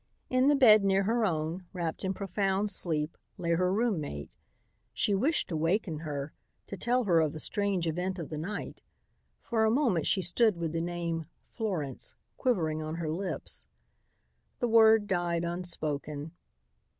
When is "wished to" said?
5.13-5.55